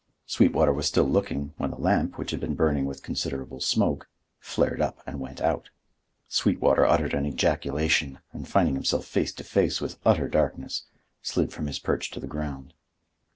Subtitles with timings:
[0.25, 4.81] Sweetwater was still looking, when the lamp, which had been burning with considerable smoke, flared
[4.81, 5.69] up and went out.
[6.27, 10.85] Sweetwater uttered an ejaculation, and, finding himself face to face with utter darkness,
[11.21, 12.73] slid from his perch to the ground.